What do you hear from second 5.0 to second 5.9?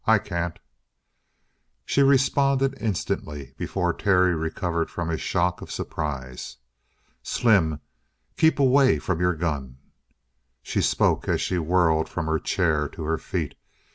his shock of